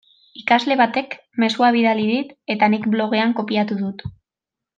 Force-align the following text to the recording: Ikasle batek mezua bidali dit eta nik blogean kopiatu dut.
Ikasle 0.39 0.77
batek 0.79 1.13
mezua 1.43 1.69
bidali 1.75 2.07
dit 2.13 2.33
eta 2.55 2.71
nik 2.75 2.89
blogean 2.97 3.37
kopiatu 3.41 3.79
dut. 3.85 4.05